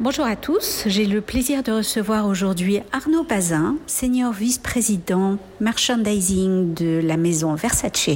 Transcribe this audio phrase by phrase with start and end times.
[0.00, 7.00] Bonjour à tous, j'ai le plaisir de recevoir aujourd'hui Arnaud Bazin, senior vice-président merchandising de
[7.06, 8.10] la maison Versace.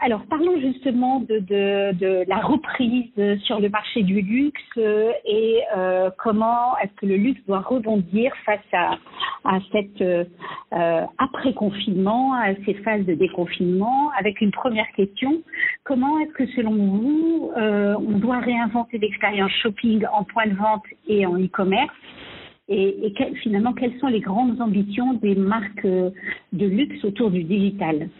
[0.00, 3.10] Alors parlons justement de, la reprise
[3.44, 8.32] sur le marché du luxe euh, et euh, comment est-ce que le luxe doit rebondir
[8.46, 8.96] face à,
[9.44, 10.24] à cette euh,
[11.18, 14.10] après-confinement, à ces phases de déconfinement.
[14.18, 15.42] Avec une première question,
[15.84, 21.26] comment est-ce que selon vous, on doit réinventer l'expérience shopping en point de vente et
[21.26, 21.94] en e-commerce
[22.68, 28.10] et, et finalement, quelles sont les grandes ambitions des marques de luxe autour du digital?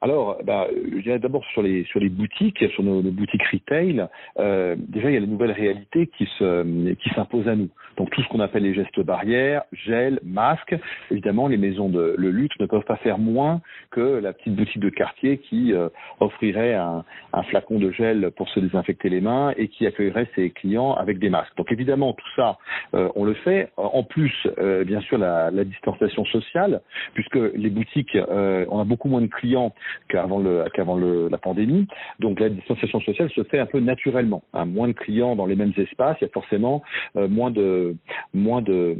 [0.00, 4.06] Alors, bah, je dirais d'abord sur les sur les boutiques, sur nos, boutiques retail.
[4.38, 7.68] Euh, déjà, il y a la nouvelle réalité qui se qui s'impose à nous.
[7.96, 10.76] Donc tout ce qu'on appelle les gestes barrières, gel, masque.
[11.10, 14.78] Évidemment, les maisons de le luxe ne peuvent pas faire moins que la petite boutique
[14.78, 15.88] de quartier qui euh,
[16.20, 20.50] offrirait un, un, flacon de gel pour se désinfecter les mains et qui accueillerait ses
[20.50, 21.56] clients avec des masques.
[21.56, 22.58] Donc évidemment, tout ça,
[22.94, 23.72] euh, on le fait.
[23.76, 26.80] En plus, euh, bien sûr, la, la, distanciation sociale,
[27.14, 29.74] puisque les boutiques, on a beaucoup moins de clients
[30.08, 31.86] qu'avant le qu'avant la pandémie.
[32.20, 34.42] Donc la distanciation sociale se fait un peu naturellement.
[34.52, 34.64] Hein.
[34.64, 36.82] Moins de clients dans les mêmes espaces, il y a forcément
[37.16, 37.96] euh, moins de
[38.34, 38.94] moins de euh,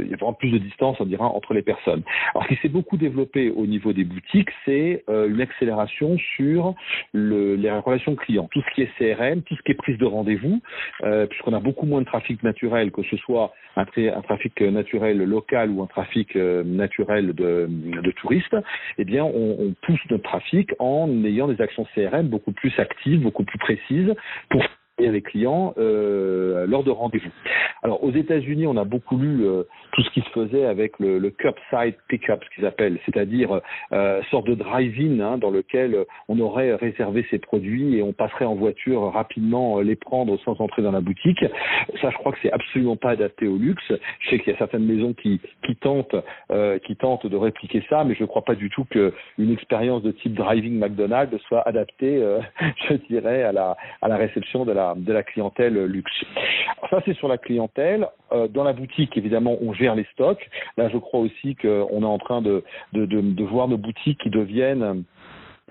[0.00, 2.02] il y a plus de distance, on dira, entre les personnes.
[2.34, 6.74] Alors ce qui s'est beaucoup développé au niveau des boutiques, c'est euh, une accélération sur
[7.12, 10.04] le, les relations clients, tout ce qui est CRM, tout ce qui est prise de
[10.04, 10.60] rendez-vous,
[11.28, 13.84] puisqu'on a beaucoup moins de trafic naturel, que ce soit un,
[14.22, 18.56] trafic naturel local ou un trafic naturel de, de touristes.
[18.98, 23.44] Eh bien, on pousse notre trafic en ayant des actions CRM beaucoup plus actives, beaucoup
[23.44, 24.14] plus précises
[24.50, 24.62] pour
[24.98, 27.30] les clients euh, lors de rendez-vous.
[27.82, 31.18] Alors aux États-Unis, on a beaucoup lu euh, tout ce qui se faisait avec le,
[31.18, 33.60] le curbside pick-up, ce qu'ils appellent, c'est-à-dire
[33.92, 38.44] euh, sorte de drive-in hein, dans lequel on aurait réservé ses produits et on passerait
[38.44, 41.44] en voiture rapidement les prendre sans entrer dans la boutique.
[42.00, 43.92] Ça, je crois que c'est absolument pas adapté au luxe.
[44.20, 46.16] Je sais qu'il y a certaines maisons qui, qui tentent
[46.50, 50.02] euh, qui tentent de répliquer ça, mais je ne crois pas du tout qu'une expérience
[50.02, 52.40] de type driving McDonald's soit adaptée, euh,
[52.88, 56.24] je dirais, à la à la réception de la de la clientèle luxe.
[56.90, 58.08] ça, c'est sur la clientèle.
[58.32, 60.48] Euh, dans la boutique, évidemment, on gère les stocks.
[60.76, 64.20] Là, je crois aussi qu'on est en train de, de, de, de voir nos boutiques
[64.20, 65.04] qui deviennent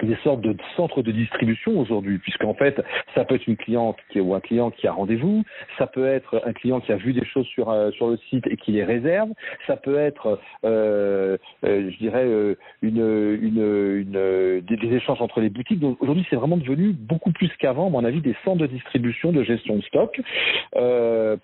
[0.05, 2.81] des sortes de centres de distribution aujourd'hui, puisqu'en fait,
[3.15, 5.43] ça peut être une cliente qui, ou un client qui a rendez-vous,
[5.77, 8.45] ça peut être un client qui a vu des choses sur euh, sur le site
[8.47, 9.29] et qui les réserve,
[9.65, 12.27] ça peut être, euh, euh, je dirais,
[12.81, 15.79] une, une, des, échanges entre les boutiques.
[15.79, 19.31] Donc aujourd'hui, c'est vraiment devenu beaucoup plus qu'avant, à mon avis, des centres de distribution,
[19.31, 20.19] de gestion de stock,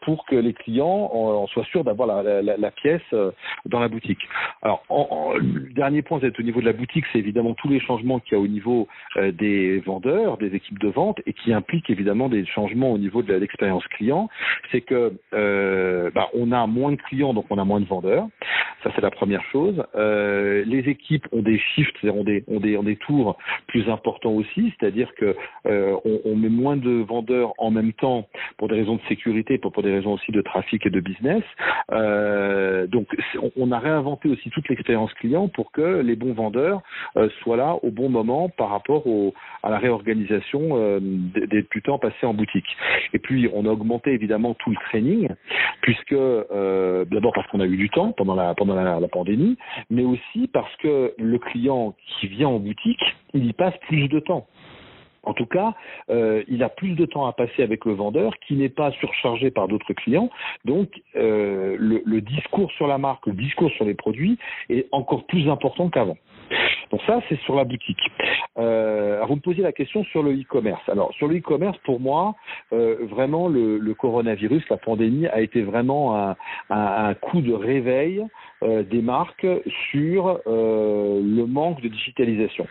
[0.01, 3.01] pour que les clients en, soient sûrs d'avoir la, pièce
[3.65, 4.21] dans la boutique.
[4.61, 5.33] Alors, en,
[5.71, 8.41] dernier point, c'est au niveau de la boutique, c'est évidemment tous les changements qu'il y
[8.41, 8.87] a au niveau
[9.17, 13.21] euh, des vendeurs, des équipes de vente, et qui implique évidemment des changements au niveau
[13.21, 14.29] de l'expérience client.
[14.71, 18.27] C'est que euh, bah, on a moins de clients, donc on a moins de vendeurs.
[18.83, 19.81] Ça c'est la première chose.
[19.95, 23.37] Euh, les équipes ont des shifts, ont des, ont tours
[23.67, 28.27] plus importants aussi, c'est-à-dire que on, met moins de vendeurs en même temps
[28.57, 31.43] pour des raisons de sécurité, pour, des raisons aussi de trafic et de business.
[32.89, 33.07] Donc
[33.55, 36.81] on, a réinventé aussi toute l'expérience client pour que les bons vendeurs
[37.41, 39.03] soient là au bon moment par rapport
[39.61, 42.65] à la réorganisation euh, des, du temps passé en boutique.
[43.13, 45.29] Et puis on a augmenté évidemment tout le training,
[45.81, 49.57] puisque euh, d'abord parce qu'on a eu du temps pendant la pandémie,
[49.89, 54.19] mais aussi parce que le client qui vient en boutique, il y passe plus de
[54.19, 54.47] temps.
[55.25, 55.73] En tout cas,
[56.09, 59.51] euh, il a plus de temps à passer avec le vendeur qui n'est pas surchargé
[59.51, 60.29] par d'autres clients.
[60.65, 64.37] Donc, le, discours sur la marque, le discours sur les produits
[64.69, 66.17] est encore plus important qu'avant.
[66.93, 67.97] Donc ça, c'est sur la boutique.
[68.59, 70.87] Euh, vous me posiez la question sur le e-commerce.
[70.87, 72.35] Alors sur le e-commerce, pour moi,
[72.71, 76.35] euh, vraiment le, le, coronavirus, la pandémie, a été vraiment un,
[76.69, 78.23] un, un coup de réveil
[78.63, 79.47] euh, des marques
[79.91, 82.65] sur euh, le manque de digitalisation.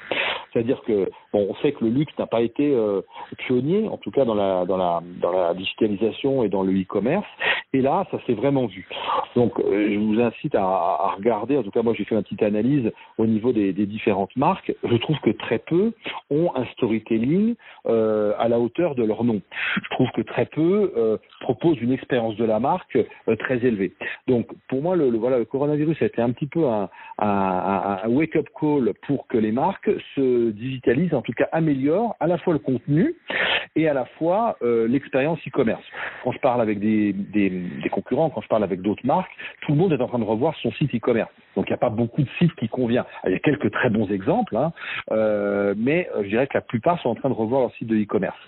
[0.53, 3.03] C'est-à-dire que bon, on sait que le luxe n'a pas été euh,
[3.39, 7.27] pionnier, en tout cas dans la dans la dans la digitalisation et dans le e-commerce.
[7.75, 8.87] Et là, ça s'est vraiment vu.
[9.35, 11.57] Donc, je vous incite à, regarder.
[11.57, 14.75] En tout cas, moi, j'ai fait une petite analyse au niveau des, différentes marques.
[14.85, 15.93] Je trouve que très peu
[16.31, 17.55] ont un storytelling
[17.87, 19.41] à la hauteur de leur nom.
[19.83, 22.99] Je trouve que très peu proposent une expérience de la marque
[23.39, 23.95] très élevée.
[24.29, 26.89] Donc, pour moi, le, voilà, le coronavirus a été un petit peu un,
[28.09, 32.53] wake-up call pour que les marques se digitalise, en tout cas améliore à la fois
[32.53, 33.15] le contenu
[33.75, 35.83] et à la fois euh, l'expérience e-commerce.
[36.25, 37.15] Quand je parle avec des,
[37.91, 39.31] concurrents, quand je parle avec d'autres marques,
[39.63, 41.31] tout le monde est en train de revoir son site e-commerce.
[41.57, 43.05] Donc il n'y a pas beaucoup de sites qui conviennent.
[43.27, 44.73] Il y a quelques très bons exemples, hein,
[45.11, 47.89] euh, mais euh, je dirais que la plupart sont en train de revoir leur site
[47.89, 48.39] de e-commerce.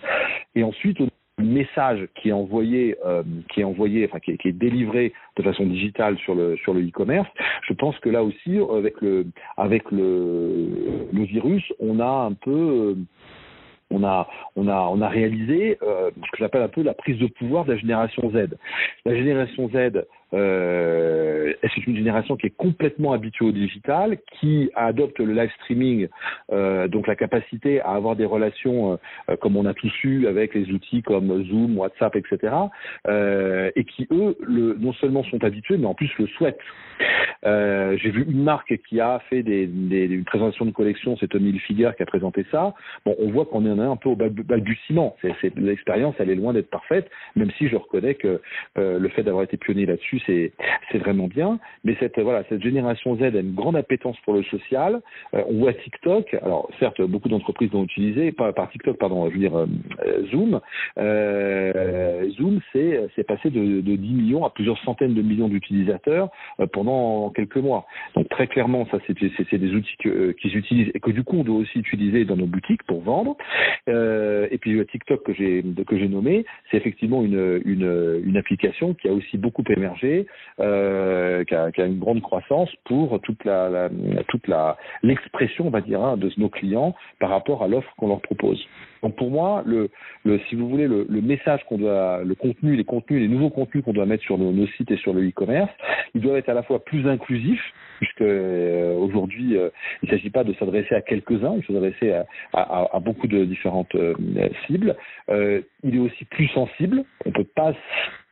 [0.54, 0.98] Et ensuite,
[1.38, 3.22] message qui est envoyé, euh,
[3.52, 6.74] qui est envoyé, enfin qui est, qui est, délivré de façon digitale sur le sur
[6.74, 7.28] le e-commerce,
[7.68, 9.26] je pense que là aussi, avec le
[9.56, 12.96] avec le, le virus, on a un peu
[13.90, 17.18] on a, on a, on a réalisé euh, ce que j'appelle un peu la prise
[17.18, 18.56] de pouvoir de la génération Z.
[19.04, 20.04] La génération Z,
[20.34, 26.08] euh, c'est une génération qui est complètement habituée au digital, qui adopte le live streaming,
[26.52, 28.98] euh, donc la capacité à avoir des relations
[29.30, 32.54] euh, comme on a tous eu avec les outils comme Zoom, WhatsApp, etc.
[33.08, 36.58] Euh, et qui eux, le, non seulement sont habitués, mais en plus le souhaitent.
[37.44, 41.28] Euh, J'ai vu une marque qui a fait des, des, une présentation de collection, c'est
[41.28, 42.74] Tommy Hilfiger qui a présenté ça.
[43.04, 45.16] Bon, on voit qu'on est un peu au balbutiement.
[45.56, 48.40] L'expérience, elle est loin d'être parfaite, même si je reconnais que
[48.78, 51.58] euh, le fait d'avoir été pionnier là-dessus c'est vraiment bien.
[51.84, 55.00] Mais cette génération Z a une grande appétence pour le social.
[55.34, 56.34] Euh, on voit TikTok.
[56.42, 59.66] Alors certes, beaucoup d'entreprises l'ont utilisé, pas par TikTok, pardon, je veux dire euh,
[60.30, 60.60] Zoom.
[62.34, 66.28] Euh, Zoom, c'est c'est passé de, de 10 millions à plusieurs centaines de millions d'utilisateurs
[66.60, 67.86] euh, pendant quelques mois.
[68.14, 71.56] Donc très clairement, ça c'est des outils qu'ils utilisent et que du coup on doit
[71.56, 73.36] aussi utiliser dans nos boutiques pour vendre.
[73.86, 78.94] et puis le TikTok que j'ai que j'ai nommé, c'est effectivement une, une une application
[78.94, 80.26] qui a aussi beaucoup émergé
[80.60, 83.90] euh, qui, a, qui, a, une grande croissance pour toute la, la
[84.28, 88.08] toute la l'expression, on va dire, hein, de nos clients par rapport à l'offre qu'on
[88.08, 88.64] leur propose.
[89.04, 89.90] Donc pour moi, le,
[90.24, 93.50] le si vous voulez, le, le message qu'on doit, le contenu, les contenus, les nouveaux
[93.50, 95.70] contenus qu'on doit mettre sur nos, nos, sites et sur le e-commerce,
[96.14, 97.62] ils doivent être à la fois plus inclusifs,
[98.00, 99.68] puisque euh, aujourd'hui, euh,
[100.02, 102.24] il ne s'agit pas de s'adresser à quelques-uns, il faut s'adresser à,
[102.54, 104.14] à, à, beaucoup de différentes euh,
[104.66, 104.96] cibles.
[105.28, 107.04] il est aussi plus sensible.
[107.26, 107.74] On peut pas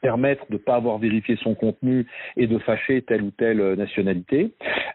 [0.03, 2.07] permettre de ne pas avoir vérifié son contenu
[2.37, 4.53] et de fâcher telle ou telle nationalité.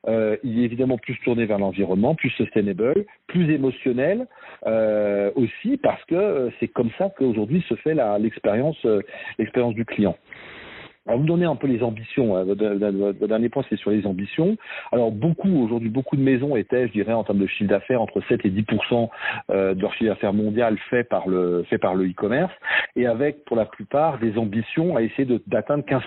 [0.08, 4.28] Euh, il est évidemment plus tourné vers l'environnement, plus sustainable, plus émotionnel
[4.68, 8.86] euh, aussi parce que euh, c'est comme ça qu'aujourd'hui se fait l'expérience
[9.40, 10.16] l'expérience du client.
[11.08, 12.36] Alors, vous donnez un peu les ambitions.
[12.36, 12.44] Hein.
[12.44, 14.58] Votre, dernier point, c'est sur les ambitions.
[14.92, 18.22] Alors, beaucoup, aujourd'hui, beaucoup de maisons étaient, je dirais, en termes de chiffre d'affaires, entre
[18.28, 19.10] 7 et 10%
[19.50, 22.52] euh, de leur chiffre d'affaires mondial fait par le fait par le e-commerce,
[22.96, 26.04] et avec, pour la plupart, des ambitions à essayer d'atteindre 15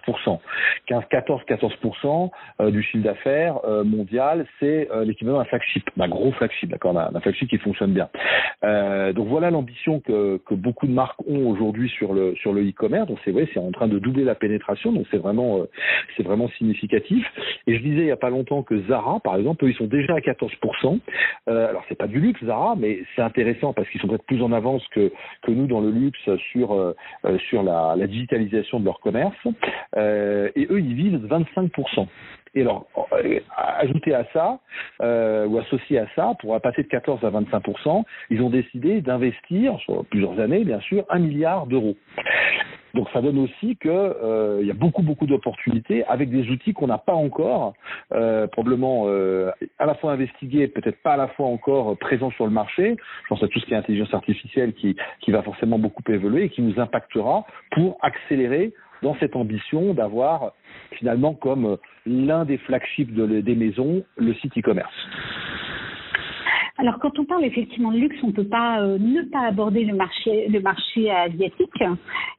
[0.86, 6.32] 15, 14, 14% du chiffre d'affaires euh, mondial, c'est euh, l'équivalent d'un flagship, d'un gros
[6.32, 8.08] flagship, d'accord, d'un flagship qui fonctionne bien.
[9.12, 13.08] donc voilà l'ambition que, que beaucoup de marques ont aujourd'hui sur le sur le e-commerce.
[13.08, 15.64] Donc c'est vrai, c'est en train de doubler la pénétration donc c'est vraiment euh,
[16.16, 17.26] c'est vraiment significatif.
[17.66, 19.86] Et je disais il y a pas longtemps que Zara, par exemple, eux, ils sont
[19.86, 21.00] déjà à 14%.
[21.48, 24.42] Euh, alors c'est pas du luxe Zara, mais c'est intéressant parce qu'ils sont peut-être plus
[24.42, 25.10] en avance que
[25.48, 26.94] nous dans le luxe sur euh,
[27.24, 29.36] euh la, digitalisation de leur commerce.
[29.96, 32.06] Et eux, ils visent 25%.
[32.54, 32.86] Et alors,
[33.56, 34.58] ajouter à ça,
[35.02, 37.62] euh, ou associé à ça, pour passer de 14 à 25
[38.30, 41.96] ils ont décidé d'investir, sur plusieurs années bien sûr, un milliard d'euros.
[42.94, 46.88] Donc ça donne aussi que euh, y a beaucoup beaucoup d'opportunités avec des outils qu'on
[46.88, 47.74] n'a pas encore
[48.12, 52.46] euh, probablement euh, à la fois investigués, peut-être pas à la fois encore présents sur
[52.46, 52.96] le marché.
[53.24, 54.96] Je pense à tout ce qui est intelligence artificielle qui
[55.28, 60.52] va forcément beaucoup évoluer et qui nous impactera pour accélérer dans cette ambition d'avoir
[60.98, 64.94] finalement comme l'un des flagships de, des maisons le site e-commerce.
[66.80, 69.84] Alors, quand on parle effectivement de luxe, on ne peut pas euh, ne pas aborder
[69.84, 71.82] le marché, le marché asiatique.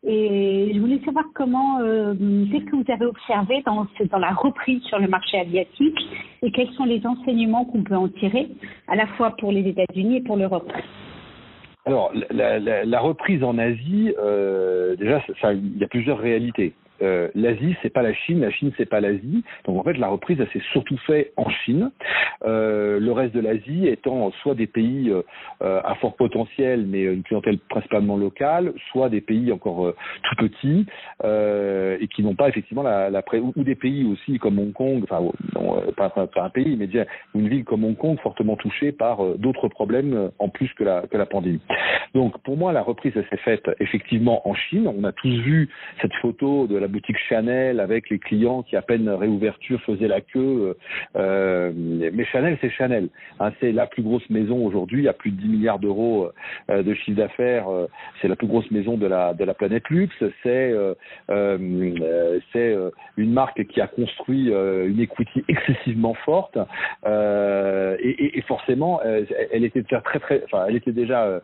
[0.04, 2.16] Et je voulais savoir comment, euh,
[2.52, 6.00] qu'est-ce que vous avez observé dans, dans la reprise sur le marché asiatique
[6.42, 8.50] et quels sont les enseignements qu'on peut en tirer,
[8.88, 10.72] à la fois pour les États-Unis et pour l'Europe?
[11.86, 17.90] Alors, la, reprise en Asie, euh, déjà, il y a plusieurs réalités euh, l'Asie, c'est
[17.90, 19.44] pas la Chine, la Chine, c'est pas l'Asie.
[19.66, 21.92] Donc en fait, la reprise, elle s'est surtout fait en Chine.
[22.46, 27.24] Euh, le reste de l'Asie étant soit des pays euh, à fort potentiel, mais une
[27.24, 29.94] clientèle principalement locale, soit des pays encore
[30.24, 30.86] tout petits
[31.24, 35.32] et qui n'ont pas effectivement la, ou, des pays aussi comme Hong Kong, enfin
[35.96, 36.90] pas, un pays, mais
[37.36, 41.18] une ville comme Hong Kong fortement touchée par d'autres problèmes en plus que la, que
[41.18, 41.62] la pandémie.
[42.14, 44.88] Donc pour moi, la reprise, elle s'est faite effectivement en Chine.
[44.88, 45.70] On a tous vu
[46.02, 50.22] cette photo de la boutique Chanel avec les clients qui à peine réouverture faisaient la
[50.22, 50.76] queue.
[51.16, 53.10] Euh, mais Chanel, c'est Chanel.
[53.40, 56.30] Hein, c'est la plus grosse maison aujourd'hui, à plus de 10 milliards d'euros
[56.70, 57.70] euh, de chiffre d'affaires.
[57.70, 57.88] Euh,
[58.22, 60.16] c'est la plus grosse maison de la de la planète luxe.
[60.44, 60.74] C'est
[63.18, 66.58] une marque qui a construit une equity excessivement forte
[67.08, 71.42] et, forcément, elle était déjà très très, enfin, elle était déjà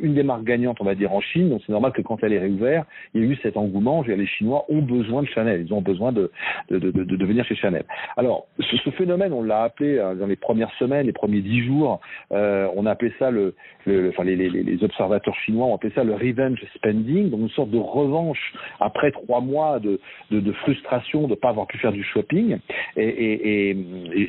[0.00, 1.50] une des marques gagnantes, on va dire, en Chine.
[1.50, 4.02] Donc c'est normal que quand elle est réouverte, il y a eu cet engouement.
[4.02, 6.30] Les Chinois Ont besoin de Chanel, ils ont besoin de,
[6.70, 7.84] de, venir chez Chanel.
[8.16, 12.00] Alors, ce, phénomène, on l'a appelé dans les premières semaines, les premiers dix jours,
[12.30, 13.54] on a appelé ça le,
[13.86, 18.52] enfin les, observateurs chinois ont appelé ça le revenge spending, donc une sorte de revanche
[18.80, 20.00] après trois mois de,
[20.30, 22.58] de, frustration de ne pas avoir pu faire du shopping.
[22.96, 23.76] Et, et,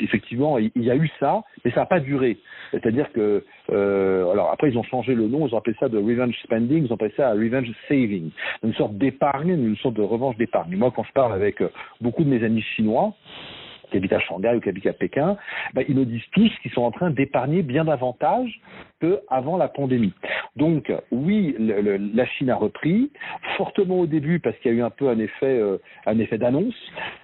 [0.04, 2.38] effectivement, il y a eu ça, mais ça n'a pas duré.
[2.72, 5.98] C'est-à-dire que, euh, alors après, ils ont changé le nom, ils ont appelé ça de
[5.98, 8.30] revenge spending, ils ont appelé ça revenge saving,
[8.64, 10.76] une sorte d'épargne, une sorte de revanche d'épargne.
[10.76, 11.70] Moi, quand je parle avec euh,
[12.02, 13.14] beaucoup de mes amis chinois,
[13.94, 15.38] qui habitent à Shanghai ou qui habitent à Pékin,
[15.74, 18.60] ben, ils me disent tous qu'ils sont en train d'épargner bien davantage
[19.00, 20.14] qu'avant la pandémie.
[20.56, 23.12] Donc oui, la Chine a repris,
[23.58, 25.78] fortement au début parce qu'il y a eu un peu un effet, euh,
[26.38, 26.76] d'annonce,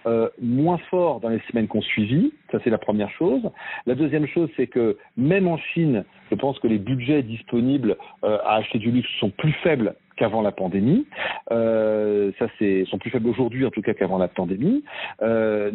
[0.06, 3.42] euh, moins fort dans les semaines qu'on suivit, ça c'est la première chose.
[3.88, 8.38] La deuxième chose, c'est que même en Chine, je pense que les budgets disponibles euh,
[8.46, 11.08] à acheter du luxe sont plus faibles qu'avant la pandémie.
[11.52, 14.84] Euh, ça, c'est sont plus faibles aujourd'hui en tout cas qu'avant la pandémie,
[15.22, 15.72] euh,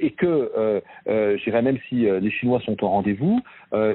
[0.00, 3.40] et que, euh, euh, je dirais même si les Chinois sont au rendez-vous,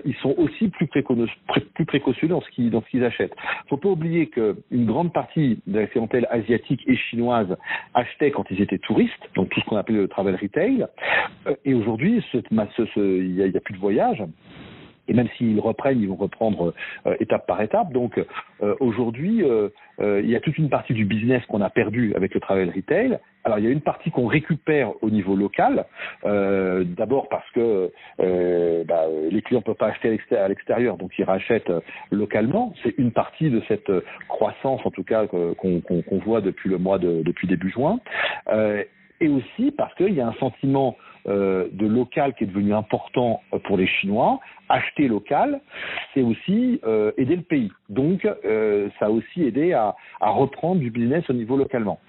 [0.05, 3.36] ils sont aussi plus, plus précautionneux dans ce qu'ils dans ce qu'ils achètent.
[3.67, 7.57] Faut pas oublier que une grande partie de la clientèle asiatique et chinoise
[7.93, 10.86] achetait quand ils étaient touristes, donc tout ce qu'on appelle le travel retail,
[11.65, 14.24] et aujourd'hui, il n'y a, a plus de voyage
[15.12, 16.74] et même s'ils reprennent, ils vont reprendre
[17.06, 17.91] euh, étape par étape.
[17.91, 22.13] Donc euh, aujourd'hui, euh, il y a toute une partie du business qu'on a perdu
[22.15, 23.20] avec le travel retail.
[23.44, 25.86] Alors il y a une partie qu'on récupère au niveau local,
[26.24, 31.72] d'abord parce que bah, les clients ne peuvent pas acheter à l'extérieur, donc ils rachètent
[32.12, 32.74] localement.
[32.84, 33.91] C'est une partie de cette
[34.27, 38.00] croissance, en tout cas qu'on voit depuis le mois de depuis début juin,
[39.22, 40.96] et aussi parce qu'il y a un sentiment
[41.27, 44.39] euh, de local qui est devenu important euh, pour les Chinois.
[44.69, 45.59] Acheter local,
[46.13, 47.71] c'est aussi euh, aider le pays.
[47.89, 51.99] Donc, euh, ça a aussi aidé à, à, reprendre du business au niveau localement.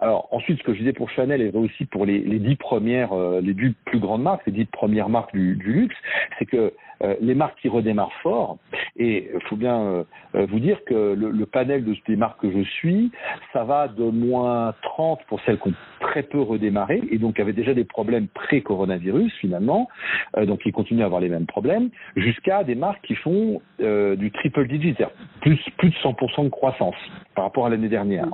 [0.00, 3.12] Alors ensuite, ce que je disais pour Chanel et aussi pour les, les dix premières,
[3.12, 5.96] euh, les dix plus grandes marques, les dix premières marques du, du luxe,
[6.38, 6.72] c'est que
[7.20, 8.58] les marques qui redémarrent fort,
[8.96, 10.04] et il faut bien
[10.34, 13.10] vous dire que le, le, panel de des marques que je suis,
[13.52, 17.52] ça va de moins 30 pour celles qui ont très peu redémarré et donc avaient
[17.52, 19.88] déjà des problèmes pré-coronavirus finalement,
[20.36, 24.30] donc qui continuent à avoir les mêmes problèmes, jusqu'à des marques qui font euh, du
[24.30, 26.94] triple digit, c'est-à-dire plus, plus de 100% de croissance
[27.34, 28.28] par rapport à l'année dernière.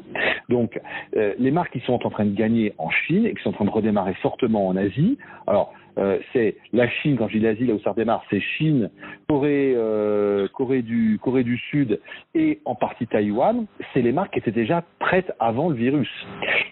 [0.48, 0.80] Donc,
[1.16, 3.52] euh, les marques qui sont en train de gagner en Chine et qui sont en
[3.52, 7.64] train de redémarrer fortement en Asie, alors euh, c'est la Chine, quand je dis l'Asie,
[7.64, 8.90] là où ça redémarre, c'est Chine,
[9.28, 12.00] Corée, euh, Corée, du, Corée du Sud
[12.34, 16.10] et en partie Taïwan, c'est les marques qui étaient déjà prêtes avant le virus.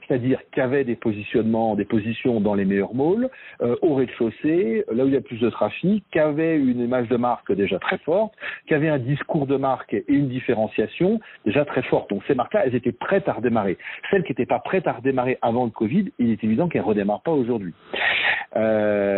[0.07, 3.31] C'est-à-dire qui avaient des positionnements, des positions dans les meilleurs malls,
[3.63, 7.17] euh, au rez-de-chaussée, là où il y a plus de trafic, qui une image de
[7.17, 8.35] marque déjà très forte,
[8.67, 12.11] qui un discours de marque et une différenciation déjà très forte.
[12.11, 13.79] Donc ces marques-là, elles étaient prêtes à redémarrer.
[14.11, 16.87] Celles qui n'étaient pas prêtes à redémarrer avant le Covid, il est évident qu'elles ne
[16.87, 17.75] redémarrent pas aujourd'hui.
[18.57, 19.14] Euh,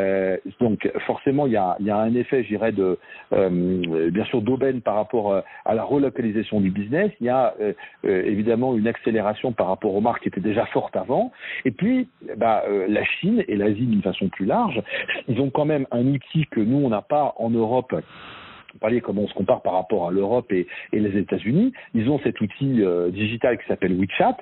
[1.06, 2.98] forcément, il y a, un effet, je dirais, de
[3.32, 7.10] euh, bien sûr d'aubaine par rapport euh, à la relocalisation du business.
[7.20, 7.72] Il y a euh,
[8.02, 11.32] évidemment une accélération par rapport aux marques qui étaient déjà fortes avant.
[11.64, 14.82] Et puis, bah, la Chine et l'Asie d'une façon plus large,
[15.28, 17.94] ils ont quand même un outil que nous on n'a pas en Europe
[18.78, 21.72] parliez comment on se compare par rapport à l'Europe et, les États-Unis.
[21.94, 24.36] Ils ont cet outil digital qui s'appelle WeChat.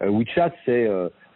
[0.00, 0.88] WeChat, c'est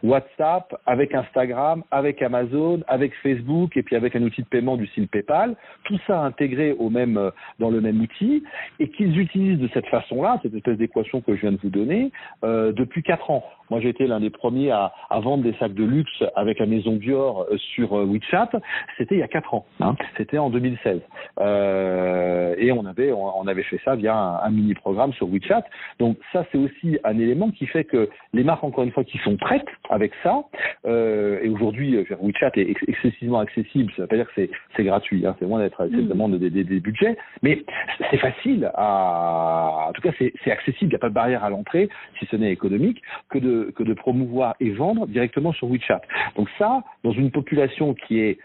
[0.04, 4.86] WhatsApp, avec Instagram, avec Amazon, avec Facebook et puis avec un outil de paiement du
[4.88, 8.44] style PayPal, tout ça intégré au même euh, dans le même outil
[8.78, 12.12] et qu'ils utilisent de cette façon-là, cette espèce d'équation que je viens de vous donner,
[12.44, 13.44] euh, depuis quatre ans.
[13.70, 16.66] Moi, j'ai été l'un des premiers à, à, vendre des sacs de luxe avec la
[16.66, 18.50] maison Dior euh, sur euh, WeChat.
[18.98, 19.64] C'était il y a quatre ans.
[19.80, 19.96] Hein.
[20.16, 21.00] C'était en 2016.
[21.40, 25.64] Euh, et on avait on, avait fait ça via un, un mini programme sur WeChat.
[25.98, 29.18] Donc ça, c'est aussi un élément qui fait que les marques, encore une fois, qui
[29.18, 30.42] sont prêtes avec ça.
[30.86, 33.92] Euh, et aujourd'hui, euh, WeChat est excessivement accessible.
[33.96, 35.24] Ça veut pas dire que c'est gratuit.
[35.24, 37.64] Hein, c'est moins d'être, c'est demande des, des, des, budgets, mais
[38.10, 39.86] c'est facile à.
[39.88, 40.90] En tout cas, c'est accessible.
[40.90, 43.82] Il n'y a pas de barrière à l'entrée, si ce n'est économique, que de que
[43.82, 46.02] de promouvoir et vendre directement sur WeChat.
[46.36, 48.38] Donc ça, dans une population qui est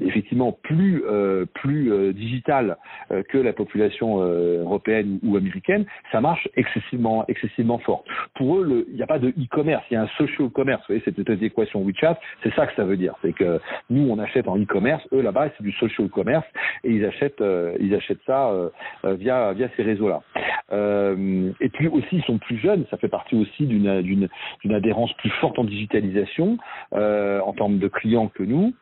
[0.00, 2.76] effectivement plus euh, plus euh, digital
[3.10, 8.04] euh, que la population euh, européenne ou américaine, ça marche excessivement excessivement fort.
[8.34, 10.80] Pour eux, il n'y a pas de e-commerce, il y a un social commerce.
[10.82, 13.14] Vous voyez cette, cette équation WeChat, c'est ça que ça veut dire.
[13.22, 16.46] C'est que nous on achète en e-commerce, eux là-bas c'est du social commerce
[16.84, 17.42] et ils achètent
[17.80, 18.50] ils achètent ça
[19.04, 20.22] via via ces réseaux-là.
[21.60, 24.28] et puis aussi ils sont plus jeunes, ça fait partie aussi d'une d'une
[24.62, 26.58] d'une adhérence plus forte en digitalisation
[26.92, 28.72] en termes de clients que nous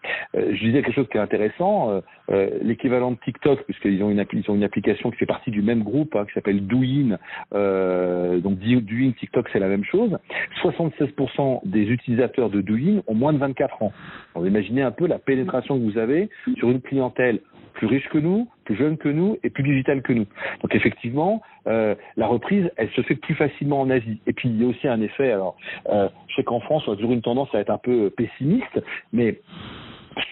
[0.60, 1.90] je disais quelque chose qui est intéressant.
[1.90, 2.00] Euh,
[2.30, 5.62] euh, l'équivalent de TikTok, puisqu'ils ont une, ils ont une application qui fait partie du
[5.62, 7.18] même groupe, hein, qui s'appelle Douyin.
[7.54, 10.16] Euh, donc Douyin, TikTok, c'est la même chose.
[10.62, 13.92] 76% des utilisateurs de Douyin ont moins de 24 ans.
[14.34, 17.40] vous imaginez un peu la pénétration que vous avez sur une clientèle
[17.74, 20.26] plus riche que nous, plus jeune que nous et plus digitale que nous.
[20.62, 24.20] Donc effectivement, euh, la reprise, elle se fait plus facilement en Asie.
[24.26, 25.32] Et puis il y a aussi un effet.
[25.32, 25.56] Alors,
[25.88, 28.80] euh, je sais qu'en France, on a toujours une tendance à être un peu pessimiste,
[29.12, 29.40] mais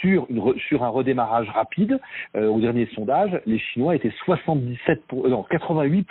[0.00, 1.98] sur, une, sur un redémarrage rapide,
[2.36, 6.08] euh, au dernier sondage, les Chinois étaient 77 pour, euh, non, 88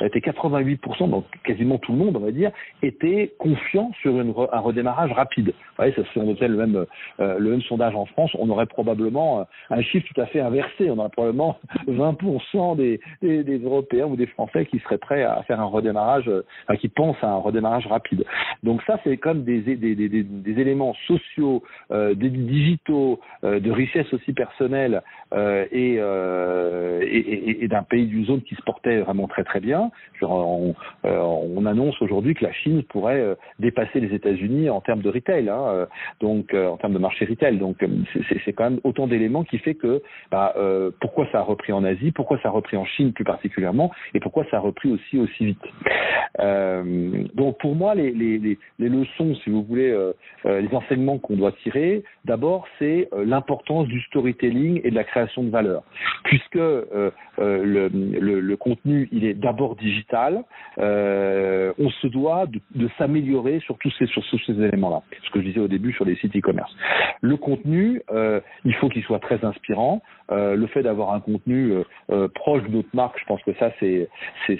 [0.00, 2.50] étaient 88 donc quasiment tout le monde, on va dire,
[2.82, 5.48] était confiant sur une, un redémarrage rapide.
[5.48, 6.86] Vous voyez, si on faisait le même,
[7.20, 10.90] euh, le même sondage en France, on aurait probablement un chiffre tout à fait inversé.
[10.90, 15.42] On aurait probablement 20 des, des, des, Européens ou des Français qui seraient prêts à
[15.44, 16.30] faire un redémarrage,
[16.64, 18.24] enfin, qui pensent à un redémarrage rapide.
[18.62, 23.70] Donc ça, c'est comme des, des, des, des éléments sociaux, euh, des digitaux euh, de
[23.70, 29.44] richesse aussi personnelle euh, euh, et, d'un pays d'une zone qui se portait vraiment très
[29.44, 29.90] très bien.
[30.22, 35.48] on, on, annonce aujourd'hui que la Chine pourrait dépasser les États-Unis en termes de retail,
[35.48, 35.86] hein,
[36.20, 37.56] donc en termes de marché retail.
[37.58, 37.84] Donc
[38.44, 40.54] c'est quand même autant d'éléments qui fait que bah,
[41.00, 44.20] pourquoi ça a repris en Asie, pourquoi ça a repris en Chine plus particulièrement, et
[44.20, 45.64] pourquoi ça a repris aussi aussi vite.
[47.34, 49.96] donc pour moi, les, leçons, si vous voulez,
[50.44, 55.42] les enseignements qu'on doit tirer, d'abord c'est euh, l'importance du storytelling et de la création
[55.42, 55.82] de valeur.
[56.24, 60.44] Puisque euh, euh, le, le, le, contenu, il est d'abord digital,
[60.78, 65.02] on se doit de, de s'améliorer sur tous ces, sur tous ces éléments-là.
[65.24, 66.74] Ce que je disais au début sur les sites e-commerce.
[67.20, 68.02] Le contenu,
[68.64, 70.02] il faut qu'il soit très inspirant.
[70.30, 71.72] le fait d'avoir un contenu
[72.34, 74.08] proche de notre marque, je pense que ça, c'est
[74.46, 74.58] c'est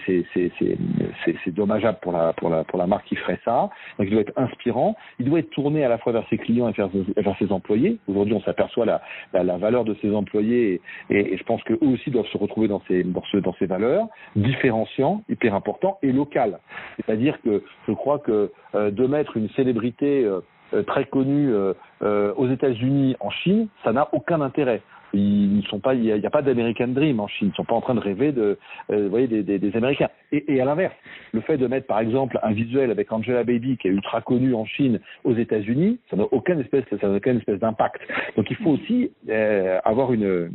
[1.45, 3.71] c'est dommageable pour la pour la pour la marque qui ferait ça.
[3.99, 4.97] Donc il doit être inspirant.
[5.19, 7.99] Il doit être tourné à la fois vers ses clients et vers, vers ses employés.
[8.09, 10.81] Aujourd'hui, on s'aperçoit la, la, la, valeur de ces employés
[11.11, 13.67] et, et, je pense qu'eux aussi doivent se retrouver dans ces, dans, ce, dans ces
[13.67, 14.07] valeurs,
[14.37, 16.59] différenciant, hyper important, et local.
[16.97, 20.41] C'est-à-dire que je crois que euh, de mettre une célébrité euh,
[20.73, 24.83] euh très connue euh, euh, aux États-Unis, en Chine, ça n'a aucun intérêt
[25.15, 27.49] ils ne sont pas, il n'y a, pas d'American Dream en Chine.
[27.49, 28.59] Ils ne sont pas en train de rêver de,
[28.91, 30.09] euh, vous voyez, des, des, des Américains.
[30.33, 30.95] Et, et, à l'inverse,
[31.33, 34.55] le fait de mettre par exemple un visuel avec Angela Baby qui est ultra connu
[34.55, 38.01] en Chine, aux États-Unis, ça n'a aucune espèce, ça n'a aucune espèce d'impact.
[38.37, 40.51] Donc il faut aussi euh, avoir une,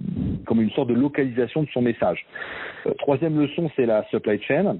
[0.46, 2.26] comme une sorte de localisation de son message.
[2.86, 4.78] Euh, troisième leçon, c'est la supply chain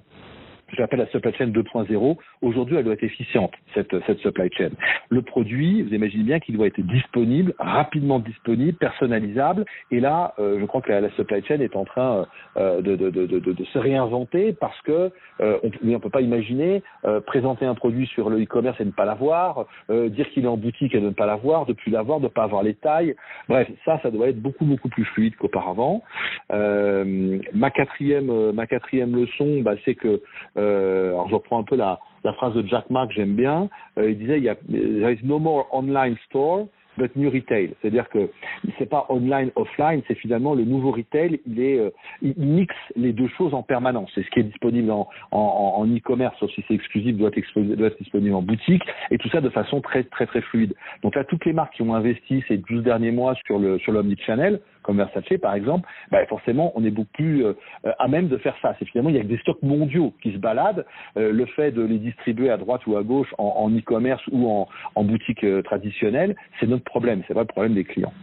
[0.74, 2.18] j'appelle la supply chain 2.0.
[2.42, 4.70] Aujourd'hui, elle doit être efficiente, cette, cette supply chain.
[5.10, 9.66] Le produit, vous imaginez bien qu'il doit être disponible, rapidement disponible, personnalisable.
[9.92, 12.28] Et là, euh, je crois que la, la, supply chain est en train
[12.58, 16.84] euh, de, de, de, de, se réinventer parce que euh, on ne peut pas imaginer
[17.06, 20.48] euh, présenter un produit sur le e-commerce et ne pas l'avoir, euh, dire qu'il est
[20.48, 23.16] en boutique et ne pas l'avoir, de plus l'avoir, de ne pas avoir les tailles.
[23.48, 26.04] Bref, ça, ça doit être beaucoup, beaucoup plus fluide qu'auparavant.
[26.50, 30.22] ma quatrième, ma quatrième leçon, bah, c'est que
[30.60, 32.00] euh, alors je reprends un peu la,
[32.36, 33.70] phrase de Jack Ma que j'aime bien.
[33.98, 36.68] Euh, il disait il y a there is no more online store
[36.98, 37.74] but new retail.
[37.82, 38.30] C'est-à-dire que
[38.78, 41.40] c'est pas online offline, c'est finalement le nouveau retail.
[41.48, 41.90] Il est euh,
[42.22, 44.12] il mixe les deux choses en permanence.
[44.14, 47.76] C'est ce qui est disponible en, en, en e-commerce, sauf si c'est exclusif, doit être,
[47.76, 50.76] doit être disponible en boutique et tout ça de façon très très très fluide.
[51.02, 53.94] Donc là, toutes les marques qui ont investi ces 12 derniers mois sur le sur
[53.94, 57.54] l'omnichannel comme Versace par exemple, bah forcément on est beaucoup plus euh,
[58.00, 58.76] à même de faire ça.
[58.80, 60.86] C'est finalement il y a des stocks mondiaux qui se baladent.
[61.18, 65.04] Euh, le fait de les distribuer à droite ou à gauche en e-commerce ou en,
[65.04, 68.14] boutique euh, traditionnelle, c'est notre problème, c'est pas le problème des clients.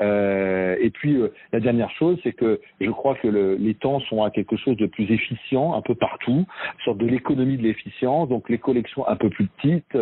[0.00, 1.20] et puis
[1.52, 4.76] la dernière chose, c'est que je crois que le, les temps sont à quelque chose
[4.76, 9.08] de plus efficient un peu partout, une sorte de l'économie de l'efficience, donc les collections
[9.08, 9.98] un peu plus petites,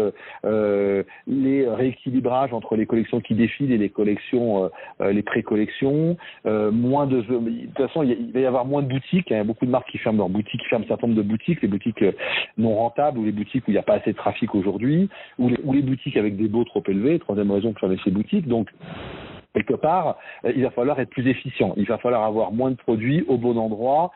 [1.27, 6.06] les rééquilibrages entre les collections qui défilent et les collections, les pré-collections
[6.47, 9.27] euh, moins de, de toute façon, il, va y avoir moins de boutiques.
[9.31, 11.23] Il y a beaucoup de marques qui ferment leurs boutiques, qui ferment un certain nombre
[11.23, 12.12] de boutiques, les boutiques euh,
[12.59, 15.49] non rentables ou les boutiques où il n'y a pas assez de trafic aujourd'hui, ou
[15.49, 17.19] les, ou les boutiques avec des baux trop élevés.
[17.19, 18.47] Troisième raison pour fermer ces boutiques.
[18.47, 18.69] Donc
[19.55, 21.73] quelque part, euh, il va falloir être plus efficient.
[21.77, 24.12] Il va falloir avoir moins de produits au bon endroit,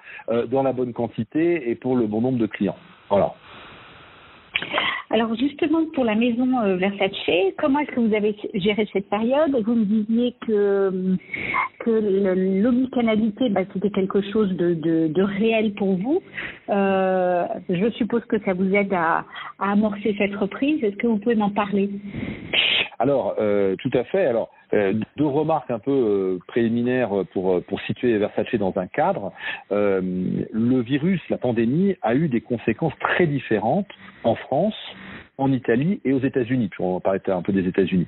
[0.49, 2.77] dans la bonne quantité et pour le bon nombre de clients.
[3.09, 3.35] Voilà.
[5.13, 7.11] Alors justement pour la maison euh, Versace,
[7.59, 9.57] comment est-ce que vous avez géré cette période?
[9.67, 11.17] Vous me disiez que
[11.81, 11.91] que
[12.63, 16.23] l'omnicanalité, bah, c'était quelque chose de, de, de, réel pour vous.
[16.69, 19.25] Euh, je suppose que ça vous aide à,
[19.59, 20.85] à amorcer cette reprise.
[20.85, 21.91] Est-ce que vous pouvez m'en parler?
[23.01, 24.27] Alors euh, tout à fait.
[24.27, 28.87] Alors euh, deux remarques un peu euh, préliminaires pour, euh, pour situer Versace dans un
[28.87, 29.33] cadre.
[29.71, 33.89] le virus, la pandémie, a eu des conséquences très différentes
[34.23, 34.77] en France
[35.41, 36.71] en Italie et aux États-Unis.
[36.79, 38.07] On va parler un peu des États-Unis.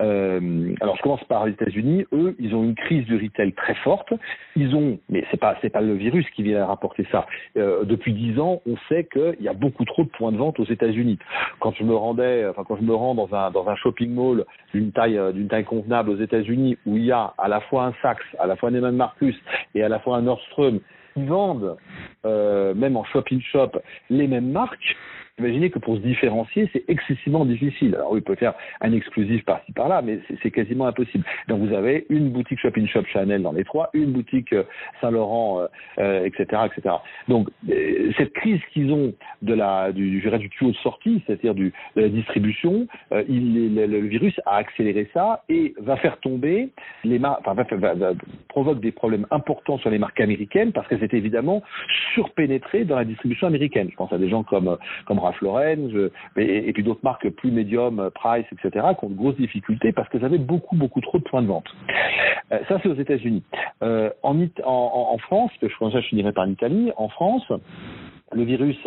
[0.00, 2.06] Euh, alors je commence par les États-Unis.
[2.12, 4.12] Eux, ils ont une crise du retail très forte.
[4.56, 7.26] Ils ont, mais c'est pas c'est pas le virus qui vient rapporter ça.
[7.58, 10.58] Euh, depuis dix ans, on sait qu'il y a beaucoup trop de points de vente
[10.58, 11.18] aux États-Unis.
[11.60, 14.46] Quand je me rendais, enfin quand je me rends dans un dans un shopping mall
[14.72, 17.84] d'une taille euh, d'une taille convenable aux États-Unis où il y a à la fois
[17.84, 19.36] un Saks, à la fois un Neiman Marcus
[19.74, 20.80] et à la fois un Nordstrom
[21.14, 21.76] qui vendent
[22.24, 23.72] même en shopping shop
[24.10, 24.96] les mêmes marques
[25.38, 27.94] Imaginez que pour se différencier, c'est excessivement difficile.
[27.94, 31.24] Alors oui, il peut faire un exclusif par-ci par-là, mais c'est quasiment impossible.
[31.48, 34.64] Donc vous avez une boutique Shopping Shop Chanel dans les trois, une boutique euh,
[35.00, 35.66] Saint-Laurent,
[35.98, 36.94] euh, etc., euh, etc.
[37.28, 39.12] Donc euh, cette crise qu'ils ont
[39.42, 44.56] de la du, du, tuyau de sortie, c'est-à-dire de la distribution, euh, le, virus a
[44.56, 46.70] accéléré ça et va faire tomber
[47.04, 47.64] les marques, enfin
[48.48, 51.62] provoque des problèmes importants sur les marques américaines parce qu'elles étaient évidemment
[52.14, 53.88] surpénétrées dans la distribution américaine.
[53.90, 57.50] Je pense à des gens comme comme Ralph Lauren, je, et, puis d'autres marques plus
[57.50, 61.24] médium, Price, etc., qui ont de grosses difficultés parce qu'elles avaient beaucoup, beaucoup trop de
[61.24, 61.68] points de vente.
[62.52, 63.42] Euh, ça, c'est aux États-Unis.
[63.82, 67.44] Euh, en, France, je je finirai par l'Italie, en France,
[68.32, 68.78] le virus,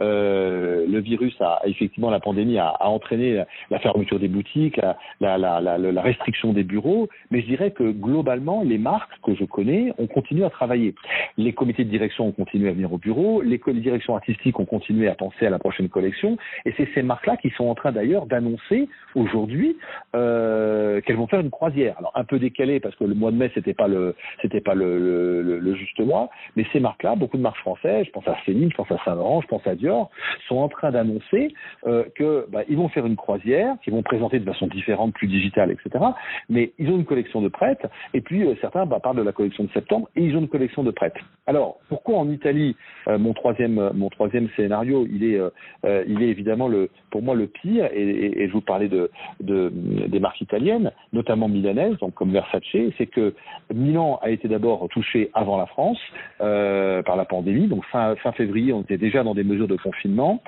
[0.00, 4.80] euh, le virus a effectivement la pandémie a, a entraîné la, fermeture des boutiques,
[5.20, 9.44] la, la, la, restriction des bureaux, mais je dirais que globalement les marques que je
[9.44, 10.94] connais ont continué à travailler.
[11.36, 14.64] Les comités de direction ont continué à venir au bureau, les, les directions artistiques ont
[14.64, 17.92] continué à penser à la prochaine collection, et c'est ces marques-là qui sont en train
[17.92, 19.76] d'ailleurs d'annoncer aujourd'hui
[20.14, 21.96] euh, qu'elles vont faire une croisière.
[21.98, 24.74] Alors un peu décalé parce que le mois de mai c'était pas le c'était pas
[24.74, 24.98] le,
[25.42, 28.70] le, le, juste mois, mais ces marques-là, beaucoup de marques françaises, je pense à Céline,
[28.70, 30.10] je pense à Saint-Laurent, je pense à Dior,
[30.48, 31.54] sont en train d'annoncer
[31.86, 35.70] euh, que bah, vont faire une croisière, qu'ils vont présenter de façon différente, plus digitale,
[35.70, 36.04] etc.
[36.48, 39.32] Mais ils ont une collection de prêtes, et puis euh, certains bah, parlent de la
[39.32, 41.16] collection de septembre, et ils ont une collection de prêtes.
[41.46, 42.76] Alors pourquoi en Italie,
[43.08, 47.34] euh, mon troisième mon troisième scénario, il est euh, il est évidemment le pour moi
[47.34, 49.72] le pire, et, je vous parlais de, de
[50.06, 52.62] des marques italiennes, notamment milanaises, donc comme Versace,
[52.98, 53.34] c'est que
[53.72, 55.98] Milan a été d'abord touché avant la France
[56.38, 60.42] par la pandémie, donc fin fin février on était déjà dans des mesures de confinement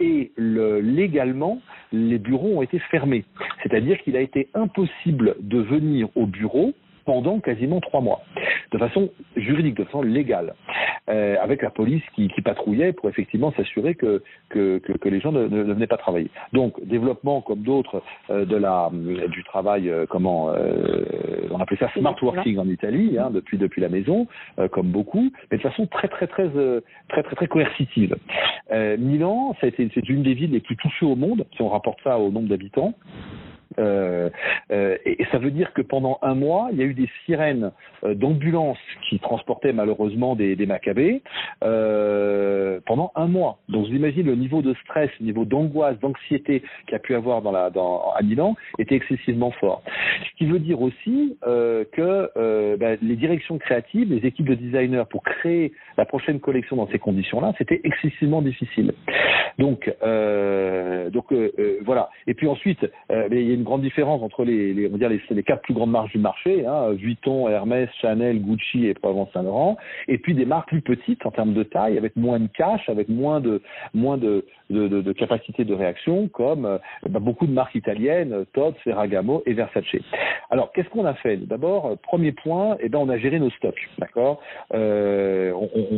[0.00, 1.60] et le, légalement,
[1.92, 3.24] les bureaux ont été fermés.
[3.62, 6.72] C'est-à-dire qu'il a été impossible de venir au bureau
[7.10, 8.22] pendant quasiment trois mois,
[8.70, 10.54] de façon juridique, de façon légale,
[11.08, 15.18] euh, avec la police qui, qui, patrouillait pour effectivement s'assurer que, que, que, que, les
[15.18, 16.30] gens ne, ne, venaient pas travailler.
[16.52, 20.52] Donc développement comme d'autres euh, de la du travail, euh, comment
[21.50, 24.28] on appelait ça smart working en Italie, hein, depuis depuis la maison,
[24.70, 26.48] comme beaucoup, mais de façon très très très
[27.08, 28.14] très très très coercitive.
[28.98, 32.30] Milan, c'est une des villes les plus touchées au monde, si on rapporte ça au
[32.30, 32.94] nombre d'habitants.
[33.78, 34.30] Euh,
[34.72, 37.70] euh, et, ça veut dire que pendant un mois, il y a eu des sirènes
[38.04, 38.78] euh, d'ambulances
[39.08, 41.22] qui transportaient malheureusement des, des macabées
[41.62, 43.58] euh, pendant un mois.
[43.68, 47.14] Donc vous imaginez le niveau de stress, le niveau d'angoisse, d'anxiété qu'il y a pu
[47.14, 49.82] avoir dans la, dans, à Milan était excessivement fort.
[50.24, 55.22] Ce qui veut dire aussi que ben, les directions créatives, les équipes de designers pour
[55.22, 58.92] créer la prochaine collection dans ces conditions-là, c'était excessivement difficile.
[59.58, 59.92] Donc,
[61.12, 61.32] donc
[61.84, 62.10] voilà.
[62.26, 62.86] Et puis ensuite,
[63.59, 66.66] une grande différence entre les, on va dire les, quatre plus grandes marques du marché,
[66.66, 69.76] hein, Vuitton, Hermès, Chanel, Gucci et Provence Saint-Laurent,
[70.08, 73.08] et puis des marques plus petites en termes de taille, avec moins de cash, avec
[73.08, 73.60] moins de
[73.94, 79.42] moins de, de, capacité de réaction, comme euh, bah, beaucoup de marques italiennes, Todd, Ferragamo
[79.46, 79.80] et Versace.
[80.50, 81.36] Alors, qu'est-ce qu'on a fait?
[81.36, 84.40] D'abord, premier point, eh ben, on a géré nos stocks, d'accord?
[84.74, 85.52] Euh,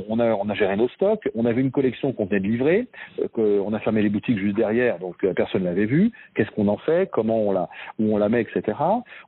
[0.09, 2.87] on, a, on a géré nos stocks, on avait une collection qu'on venait de livrer,
[3.38, 6.12] euh, on a fermé les boutiques juste derrière, donc euh, personne ne l'avait vu.
[6.35, 7.11] Qu'est-ce qu'on en fait?
[7.11, 8.79] Comment on la, où on la met, etc.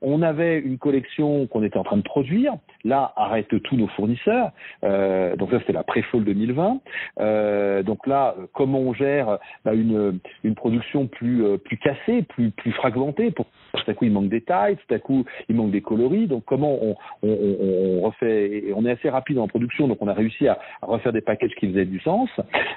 [0.02, 2.54] On avait une collection qu'on était en train de produire.
[2.84, 4.50] Là, arrête tous nos fournisseurs.
[4.84, 6.80] Euh, donc ça, c'était la pré-fall 2020.
[7.20, 12.50] Euh, donc là, comment on gère bah, une, une production plus, euh, plus cassée, plus,
[12.50, 15.70] plus fragmentée pour tout à coup il manque des tailles, tout à coup il manque
[15.70, 16.26] des coloris.
[16.26, 16.78] Donc comment
[17.22, 21.20] on, refait on est assez rapide en production, donc on a réussi à, refaire des
[21.20, 22.28] packages qui faisaient du sens.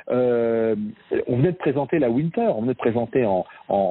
[0.09, 0.75] Euh,
[1.27, 3.45] on venait de présenter la Winter, on venait de présenter en,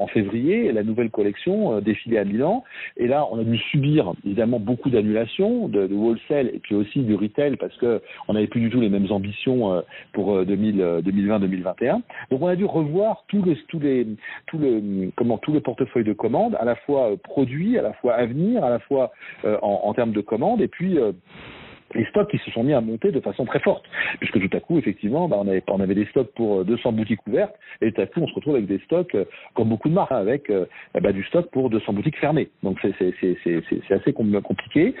[0.07, 2.63] février la nouvelle collection euh, défilée à Milan.
[2.95, 7.13] Et là, on a dû subir évidemment beaucoup d'annulations de, wholesale et puis aussi du
[7.13, 9.81] retail parce que on n'avait plus du tout les mêmes ambitions euh,
[10.13, 12.01] pour 2020-2021.
[12.31, 14.07] Donc on a dû revoir tous les, tous les,
[14.47, 18.13] tout le, comment, tout le portefeuille de commandes, à la fois produits, à la fois
[18.13, 19.11] à venir, à la fois
[19.43, 20.97] en, en termes de commandes, et puis
[21.95, 23.85] les stocks qui se sont mis à monter de façon très forte,
[24.19, 27.91] puisque tout à coup, effectivement, bah, on, avait, des stocks pour 200 boutiques ouvertes, et
[27.91, 29.15] tout à coup, on se retrouve avec des stocks,
[29.53, 30.51] comme beaucoup de marques, hein, avec
[31.01, 32.49] bah, du stock pour 200 boutiques fermées.
[32.63, 34.95] Donc c'est assez compliqué.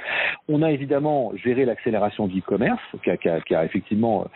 [0.47, 4.27] On a évidemment géré l'accélération du e-commerce, qui a, effectivement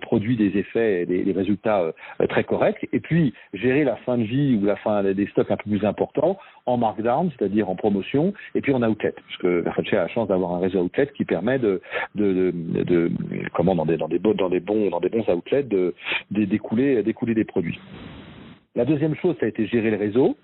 [0.00, 1.92] produit des effets et des, des résultats
[2.28, 5.56] très corrects, et puis gérer la fin de vie ou la fin des stocks un
[5.56, 9.96] peu plus importants en markdown, c'est-à-dire en promotion, et puis en outlet, puisque Versace a
[9.96, 11.80] la chance d'avoir un réseau outlet qui permet de,
[12.14, 13.10] de, de,
[13.54, 15.94] comment dans des dans des bons dans des bons dans des bons outlets de
[16.30, 17.80] d'écouler d'écouler des produits.
[18.74, 20.36] La deuxième chose, ça a été gérer le réseau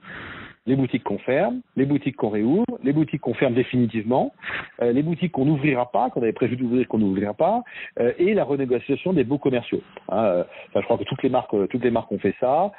[0.66, 4.32] les boutiques qu'on ferme, les boutiques qu'on réouvre, les boutiques qu'on ferme définitivement,
[4.80, 7.62] euh, les boutiques qu'on n'ouvrira pas, qu'on avait prévu d'ouvrir, qu'on n'ouvrira pas,
[8.00, 9.82] euh, et la renégociation des baux commerciaux.
[10.08, 12.72] Hein, euh, je crois que toutes les marques, toutes les marques ont fait ça.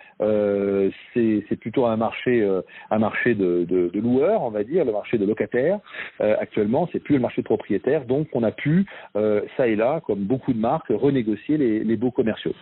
[1.13, 2.47] c'est plutôt un marché,
[2.91, 5.79] un marché de, de, de, loueurs, on va dire, le marché de locataires.
[6.19, 10.19] actuellement, c'est plus le marché de propriétaires, donc on a pu, ça et là, comme
[10.19, 12.53] beaucoup de marques, renégocier les, les baux commerciaux.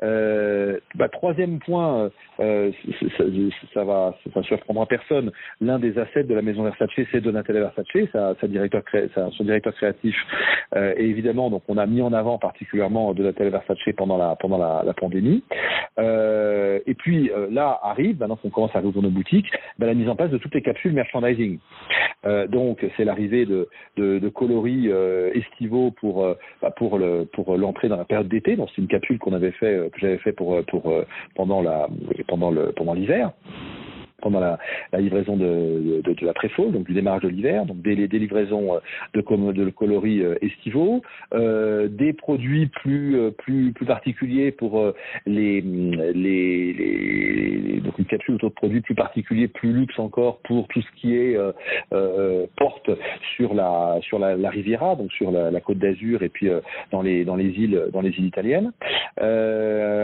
[0.00, 3.24] Bah, troisième point, ça,
[3.74, 5.32] ça, va, ça, ça prendra personne.
[5.60, 8.82] L'un des assets de la maison Versace, c'est Donatella Versace, sa, directeur
[9.32, 10.16] son directeur créatif.
[10.76, 15.42] Euh, et évidemment, donc on a mis en avant particulièrement Donatella Versace pendant la pandémie.
[15.98, 19.94] Euh, et puis euh, là arrive, maintenant qu'on commence à rouvrir nos boutiques, ben, la
[19.94, 21.58] mise en place de toutes les capsules merchandising.
[22.48, 24.90] Donc c'est l'arrivée de, coloris
[25.34, 26.26] estivaux pour
[26.60, 28.56] bah, pour le pour l'entrée dans la période d'été.
[28.56, 29.30] Donc c'est une capsule que
[29.96, 30.32] j'avais fait
[31.34, 31.62] pendant
[32.94, 33.32] l'hiver
[34.20, 34.58] pendant la,
[34.92, 38.18] la livraison de, de, de la préfaux, donc du démarrage de l'hiver, donc des, des
[38.18, 38.80] livraisons euh,
[39.14, 41.02] de, de coloris euh, estivaux,
[41.34, 44.92] euh, des produits plus euh, plus plus particuliers pour
[45.26, 50.82] les, les, les donc une capsule de produits plus particuliers, plus luxe encore pour tout
[50.82, 51.36] ce qui est
[51.92, 52.90] euh, porte
[53.36, 56.50] sur la sur la, la Riviera, donc sur la, la côte d'Azur et puis
[56.90, 58.72] dans les dans les îles dans les îles italiennes.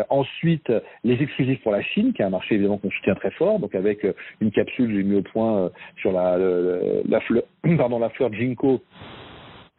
[0.08, 0.72] ensuite,
[1.02, 3.74] les exclusifs pour la Chine, qui est un marché évidemment qu'on soutient très fort, donc
[3.74, 4.03] avec
[4.40, 7.42] une capsule j'ai mis au point euh, sur la, fleur,
[7.76, 8.80] pardon, la fleur Ginkgo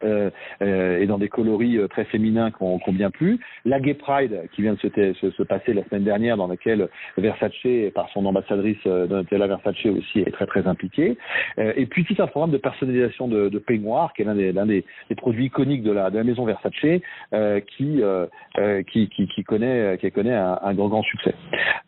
[0.04, 0.28] euh,
[0.60, 3.40] euh, et dans des coloris très féminins qu'on qu bien plu.
[3.64, 6.88] La Gay Pride qui vient de se, se, se, passer la semaine dernière, dans laquelle
[7.16, 7.52] Versace,
[7.94, 11.16] par son ambassadrice Donatella Versace aussi, est très très impliquée.
[11.56, 14.84] Et puis tout un programme de personnalisation de, de peignoir, qui est l'un des,
[15.16, 17.00] produits iconiques de la, maison Versace,
[17.76, 18.02] qui,
[19.44, 21.34] connaît, un, grand succès.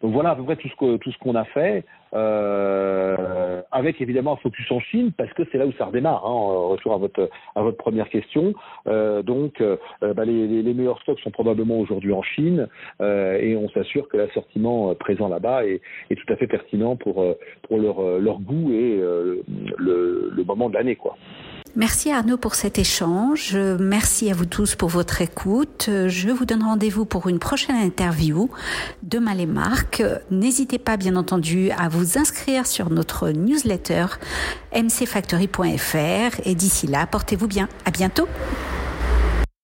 [0.01, 1.85] Donc voilà à peu près tout ce qu'on a fait.
[2.15, 6.25] Euh, avec évidemment un focus en Chine parce que c'est là où ça redémarre.
[6.25, 8.55] Hein, retour à votre à votre première question.
[8.87, 12.69] Euh, donc, euh, bah, les, les, meilleurs stocks sont probablement aujourd'hui en Chine
[13.01, 17.25] euh, et on s'assure que l'assortiment présent là-bas est, est, tout à fait pertinent pour
[17.63, 21.17] pour leur leur goût et le, le moment de l'année, quoi.
[21.79, 23.57] Merci Arnaud pour cet échange.
[23.79, 25.89] Merci à vous tous pour votre écoute.
[26.09, 28.51] Je vous donne rendez-vous pour une prochaine interview.
[29.05, 30.03] Demain les marques.
[30.33, 34.07] N'hésitez pas bien entendu à vous inscrire sur notre newsletter
[34.75, 37.69] mcfactory.fr et d'ici là, portez-vous bien.
[37.85, 38.27] À bientôt.